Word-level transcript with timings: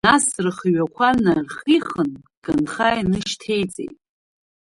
Нас 0.05 0.25
рыхҩақәа 0.43 1.09
нархихын 1.23 2.11
ганха 2.43 2.87
ины-шьҭеиҵеит. 2.99 3.95